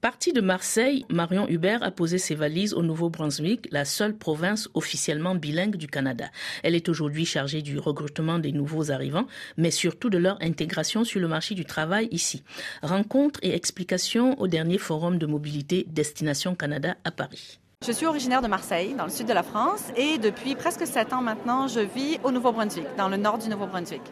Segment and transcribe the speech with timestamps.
[0.00, 5.34] Partie de Marseille, Marion Hubert a posé ses valises au Nouveau-Brunswick, la seule province officiellement
[5.34, 6.30] bilingue du Canada.
[6.62, 9.26] Elle est aujourd'hui chargée du recrutement des nouveaux arrivants,
[9.58, 12.42] mais surtout de leur intégration sur le marché du travail ici.
[12.82, 17.60] Rencontre et explications au dernier forum de mobilité Destination Canada à Paris.
[17.86, 21.12] Je suis originaire de Marseille, dans le sud de la France, et depuis presque sept
[21.12, 24.02] ans maintenant, je vis au Nouveau-Brunswick, dans le nord du Nouveau-Brunswick.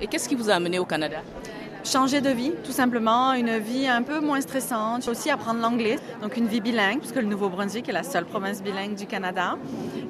[0.00, 1.22] Et qu'est-ce qui vous a amené au Canada?
[1.84, 6.36] Changer de vie, tout simplement, une vie un peu moins stressante, aussi apprendre l'anglais, donc
[6.36, 9.56] une vie bilingue, puisque le Nouveau-Brunswick est la seule province bilingue du Canada,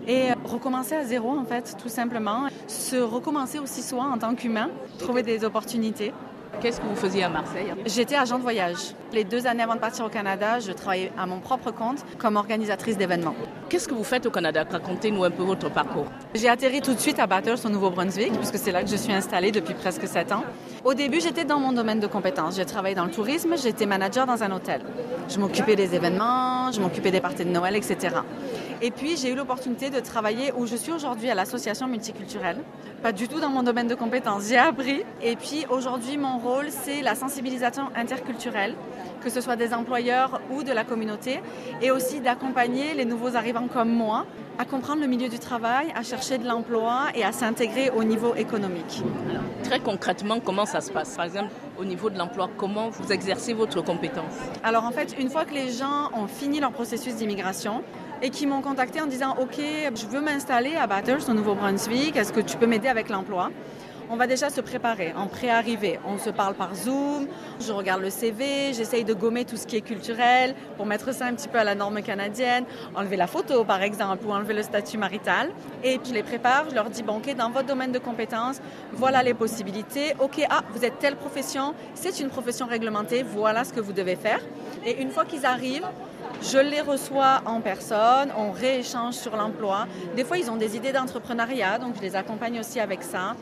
[0.07, 4.71] et recommencer à zéro, en fait, tout simplement, se recommencer aussi soi en tant qu'humain,
[4.99, 6.13] trouver des opportunités.
[6.61, 8.95] Qu'est-ce que vous faisiez à Marseille J'étais agent de voyage.
[9.13, 12.37] Les deux années avant de partir au Canada, je travaillais à mon propre compte comme
[12.37, 13.35] organisatrice d'événements.
[13.69, 14.65] Qu'est-ce que vous faites au Canada?
[14.71, 16.07] Racontez-nous un peu votre parcours.
[16.35, 19.13] J'ai atterri tout de suite à Bathurst au Nouveau-Brunswick, puisque c'est là que je suis
[19.13, 20.45] installée depuis presque sept ans.
[20.85, 22.57] Au début, j'étais dans mon domaine de compétences.
[22.57, 24.81] J'ai travaillé dans le tourisme, j'étais manager dans un hôtel.
[25.29, 28.17] Je m'occupais des événements, je m'occupais des parties de Noël, etc.
[28.83, 32.59] Et puis, j'ai eu l'opportunité de travailler où je suis aujourd'hui à l'association multiculturelle.
[33.03, 34.49] Pas du tout dans mon domaine de compétences.
[34.49, 35.03] J'ai appris.
[35.23, 38.75] Et puis, aujourd'hui, mon rôle, c'est la sensibilisation interculturelle,
[39.25, 41.41] que ce soit des employeurs ou de la communauté,
[41.81, 44.27] et aussi d'accompagner les nouveaux arrivants comme moi
[44.59, 48.35] à comprendre le milieu du travail, à chercher de l'emploi et à s'intégrer au niveau
[48.37, 49.03] économique.
[49.65, 51.17] très concrètement, comment ça se passe?
[51.17, 54.35] Par exemple, au niveau de l'emploi, comment vous exercez votre compétence?
[54.63, 57.83] Alors en fait, une fois que les gens ont fini leur processus d'immigration,
[58.23, 62.33] et qui m'ont contacté en disant OK, je veux m'installer à Bathurst au Nouveau-Brunswick, est-ce
[62.33, 63.51] que tu peux m'aider avec l'emploi?
[64.11, 65.99] On va déjà se préparer en pré-arrivée.
[66.07, 67.27] On se parle par Zoom,
[67.61, 71.27] je regarde le CV, j'essaye de gommer tout ce qui est culturel pour mettre ça
[71.27, 74.63] un petit peu à la norme canadienne, enlever la photo par exemple ou enlever le
[74.63, 75.51] statut marital.
[75.83, 78.61] Et puis je les prépare, je leur dis, bon ok, dans votre domaine de compétences,
[78.93, 80.15] voilà les possibilités.
[80.19, 84.17] Ok, ah, vous êtes telle profession, c'est une profession réglementée, voilà ce que vous devez
[84.17, 84.41] faire.
[84.85, 85.89] Et une fois qu'ils arrivent,
[86.43, 89.87] je les reçois en personne, on rééchange sur l'emploi.
[90.17, 93.35] Des fois, ils ont des idées d'entrepreneuriat, donc je les accompagne aussi avec ça.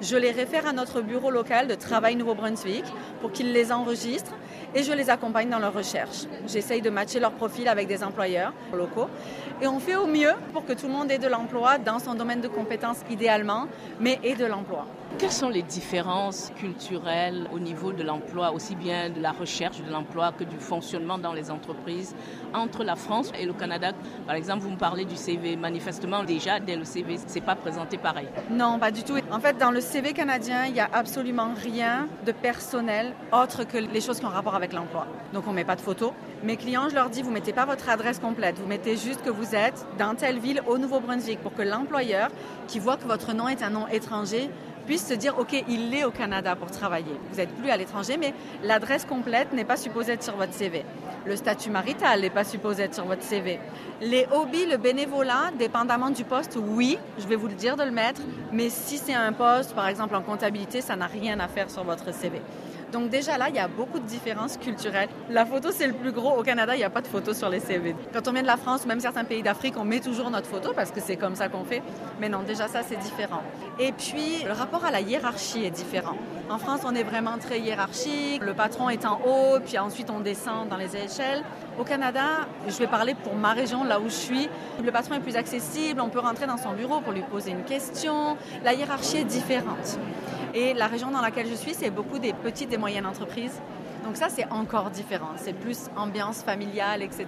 [0.00, 2.84] Je les réfère à notre bureau local de travail Nouveau-Brunswick
[3.20, 4.32] pour qu'ils les enregistrent
[4.74, 6.24] et je les accompagne dans leur recherche.
[6.46, 9.08] J'essaye de matcher leur profil avec des employeurs locaux
[9.60, 12.14] et on fait au mieux pour que tout le monde ait de l'emploi dans son
[12.14, 13.66] domaine de compétences idéalement,
[14.00, 14.86] mais ait de l'emploi.
[15.18, 19.90] Quelles sont les différences culturelles au niveau de l'emploi, aussi bien de la recherche de
[19.90, 22.14] l'emploi que du fonctionnement dans les entreprises
[22.54, 23.92] entre la France et le Canada?
[24.26, 25.56] Par exemple, vous me parlez du CV.
[25.56, 28.28] Manifestement, déjà, dès le CV, c'est pas présenté pareil.
[28.50, 29.18] Non, pas du tout.
[29.30, 33.78] En fait, dans le CV canadien, il n'y a absolument rien de personnel autre que
[33.78, 35.06] les choses qui ont rapport avec l'emploi.
[35.34, 36.12] Donc, on ne met pas de photos.
[36.42, 38.58] Mes clients, je leur dis, vous mettez pas votre adresse complète.
[38.58, 42.30] Vous mettez juste que vous êtes dans telle ville au Nouveau-Brunswick pour que l'employeur,
[42.68, 44.48] qui voit que votre nom est un nom étranger,
[44.90, 47.14] puisse se dire, OK, il est au Canada pour travailler.
[47.30, 48.34] Vous n'êtes plus à l'étranger, mais
[48.64, 50.84] l'adresse complète n'est pas supposée être sur votre CV.
[51.26, 53.60] Le statut marital n'est pas supposé être sur votre CV.
[54.00, 57.92] Les hobbies, le bénévolat, dépendamment du poste, oui, je vais vous le dire de le
[57.92, 61.70] mettre, mais si c'est un poste, par exemple en comptabilité, ça n'a rien à faire
[61.70, 62.42] sur votre CV.
[62.92, 65.08] Donc déjà là, il y a beaucoup de différences culturelles.
[65.28, 66.38] La photo, c'est le plus gros.
[66.38, 67.94] Au Canada, il n'y a pas de photo sur les CV.
[68.12, 70.48] Quand on vient de la France ou même certains pays d'Afrique, on met toujours notre
[70.48, 71.82] photo parce que c'est comme ça qu'on fait.
[72.20, 73.42] Mais non, déjà ça, c'est différent.
[73.78, 76.16] Et puis, le rapport à la hiérarchie est différent.
[76.50, 78.42] En France, on est vraiment très hiérarchique.
[78.42, 81.44] Le patron est en haut, puis ensuite on descend dans les échelles.
[81.78, 84.48] Au Canada, je vais parler pour ma région, là où je suis.
[84.82, 87.64] Le patron est plus accessible, on peut rentrer dans son bureau pour lui poser une
[87.64, 88.36] question.
[88.64, 89.98] La hiérarchie est différente.
[90.54, 93.60] Et la région dans laquelle je suis, c'est beaucoup des petites et moyennes entreprises.
[94.04, 95.30] Donc ça, c'est encore différent.
[95.36, 97.26] C'est plus ambiance familiale, etc.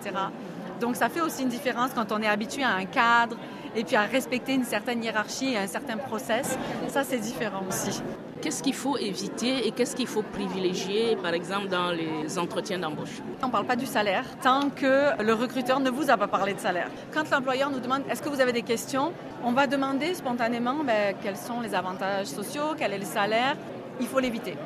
[0.80, 3.36] Donc ça fait aussi une différence quand on est habitué à un cadre
[3.76, 6.58] et puis à respecter une certaine hiérarchie et un certain process.
[6.88, 8.02] Ça, c'est différent aussi.
[8.42, 13.22] Qu'est-ce qu'il faut éviter et qu'est-ce qu'il faut privilégier, par exemple, dans les entretiens d'embauche?
[13.40, 16.52] On ne parle pas du salaire tant que le recruteur ne vous a pas parlé
[16.52, 16.90] de salaire.
[17.12, 19.12] Quand l'employeur nous demande est-ce que vous avez des questions,
[19.44, 23.56] on va demander spontanément ben, quels sont les avantages sociaux, quel est le salaire.
[24.00, 24.56] Il faut l'éviter.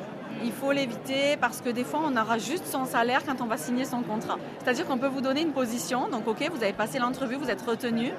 [0.43, 3.57] Il faut l'éviter parce que des fois, on aura juste son salaire quand on va
[3.57, 4.39] signer son contrat.
[4.63, 7.61] C'est-à-dire qu'on peut vous donner une position, donc OK, vous avez passé l'entrevue, vous êtes
[7.61, 8.11] retenu,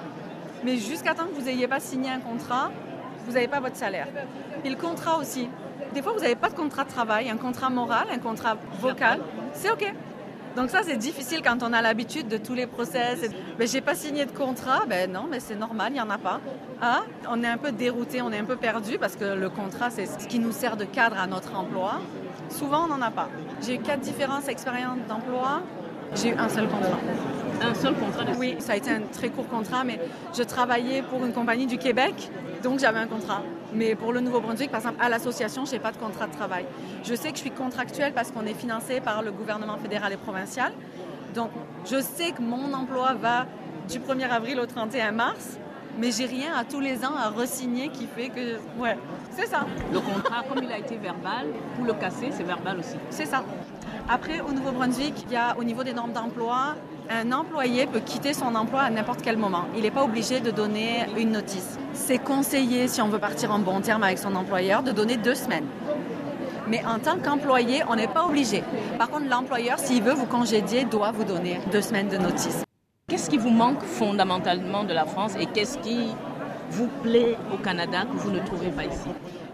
[0.63, 2.71] mais jusqu'à temps que vous n'ayez pas signé un contrat,
[3.29, 4.07] vous n'avez pas votre salaire.
[4.65, 5.47] Et le contrat aussi.
[5.93, 9.19] Des fois, vous n'avez pas de contrat de travail, un contrat moral, un contrat vocal.
[9.53, 9.93] C'est OK.
[10.55, 13.19] Donc ça, c'est difficile quand on a l'habitude de tous les process.
[13.57, 14.81] Mais j'ai pas signé de contrat.
[14.87, 16.41] Ben non, mais c'est normal, il n'y en a pas.
[16.81, 19.89] Ah, on est un peu dérouté, on est un peu perdu parce que le contrat,
[19.89, 22.01] c'est ce qui nous sert de cadre à notre emploi.
[22.49, 23.29] Souvent, on n'en a pas.
[23.61, 25.61] J'ai eu quatre différentes expériences d'emploi.
[26.15, 26.97] J'ai eu un seul contrat.
[27.61, 29.99] Un seul contrat Oui, ça a été un très court contrat, mais
[30.37, 32.29] je travaillais pour une compagnie du Québec,
[32.63, 33.41] donc j'avais un contrat.
[33.73, 36.65] Mais pour le Nouveau-Brunswick, par exemple, à l'association, je n'ai pas de contrat de travail.
[37.03, 40.17] Je sais que je suis contractuelle parce qu'on est financé par le gouvernement fédéral et
[40.17, 40.71] provincial,
[41.35, 41.51] Donc,
[41.85, 43.45] je sais que mon emploi va
[43.87, 45.59] du 1er avril au 31 mars,
[45.99, 48.57] mais j'ai rien à tous les ans à resigner qui fait que.
[48.79, 48.97] Ouais,
[49.31, 49.65] c'est ça.
[49.91, 52.95] Le contrat, comme il a été verbal, pour le casser, c'est verbal aussi.
[53.09, 53.43] C'est ça.
[54.11, 56.73] Après, au Nouveau-Brunswick, il y a au niveau des normes d'emploi,
[57.11, 59.65] un employé peut quitter son emploi à n'importe quel moment.
[59.75, 61.77] Il n'est pas obligé de donner une notice.
[61.93, 65.35] C'est conseillé, si on veut partir en bon terme avec son employeur, de donner deux
[65.35, 65.67] semaines.
[66.67, 68.63] Mais en tant qu'employé, on n'est pas obligé.
[68.97, 72.63] Par contre, l'employeur, s'il veut vous congédier, doit vous donner deux semaines de notice.
[73.07, 76.07] Qu'est-ce qui vous manque fondamentalement de la France et qu'est-ce qui
[76.71, 79.09] vous plaît au Canada que vous ne trouvez pas ici?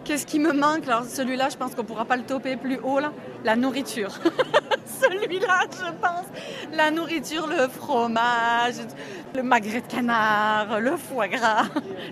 [0.06, 3.00] Qu'est-ce qui me manque Alors celui-là, je pense qu'on pourra pas le toper plus haut
[3.00, 3.12] là.
[3.44, 4.19] La nourriture.
[5.01, 6.25] celui-là, je pense.
[6.73, 8.75] La nourriture, le fromage,
[9.35, 11.65] le magret de canard, le foie gras.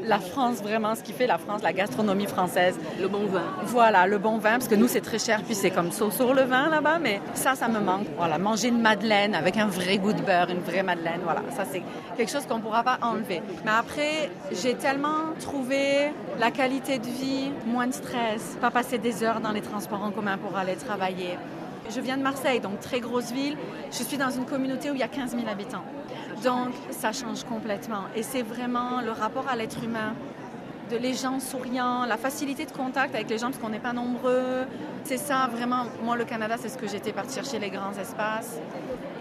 [0.03, 2.77] La France, vraiment, ce qui fait la France, la gastronomie française.
[2.99, 3.43] Le bon vin.
[3.63, 6.33] Voilà, le bon vin, parce que nous, c'est très cher, puis c'est comme ça sur
[6.33, 8.07] le vin là-bas, mais ça, ça me manque.
[8.17, 11.63] Voilà, manger une madeleine avec un vrai goût de beurre, une vraie madeleine, voilà, ça,
[11.69, 11.81] c'est
[12.17, 13.41] quelque chose qu'on ne pourra pas enlever.
[13.63, 19.23] Mais après, j'ai tellement trouvé la qualité de vie, moins de stress, pas passer des
[19.23, 21.37] heures dans les transports en commun pour aller travailler.
[21.89, 23.57] Je viens de Marseille, donc très grosse ville.
[23.91, 25.83] Je suis dans une communauté où il y a 15 000 habitants.
[26.43, 28.03] Donc ça change complètement.
[28.15, 30.13] Et c'est vraiment le rapport à l'être humain,
[30.91, 33.93] de les gens souriants, la facilité de contact avec les gens parce qu'on n'est pas
[33.93, 34.65] nombreux.
[35.03, 38.59] C'est ça vraiment, moi le Canada, c'est ce que j'étais partie chercher, les grands espaces.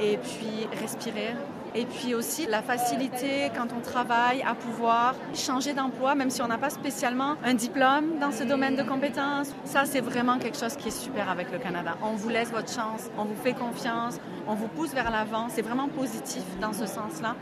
[0.01, 1.35] Et puis respirer,
[1.75, 6.49] et puis aussi la facilité quand on travaille à pouvoir changer d'emploi, même si on
[6.49, 9.53] n'a pas spécialement un diplôme dans ce domaine de compétences.
[9.65, 11.97] Ça, c'est vraiment quelque chose qui est super avec le Canada.
[12.03, 15.47] On vous laisse votre chance, on vous fait confiance, on vous pousse vers l'avant.
[15.49, 17.35] C'est vraiment positif dans ce sens-là.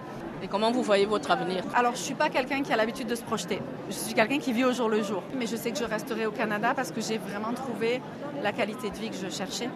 [0.43, 1.65] Et comment vous voyez votre avenir?
[1.75, 3.61] Alors, je ne suis pas quelqu'un qui a l'habitude de se projeter.
[3.91, 5.23] Je suis quelqu'un qui vit au jour le jour.
[5.35, 8.01] Mais je sais que je resterai au Canada parce que j'ai vraiment trouvé
[8.43, 9.69] la qualité de vie que je cherchais.